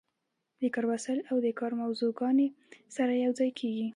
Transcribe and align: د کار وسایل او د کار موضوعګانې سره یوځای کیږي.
د 0.61 0.63
کار 0.73 0.85
وسایل 0.91 1.19
او 1.29 1.37
د 1.45 1.47
کار 1.59 1.71
موضوعګانې 1.81 2.47
سره 2.95 3.11
یوځای 3.25 3.49
کیږي. 3.59 3.87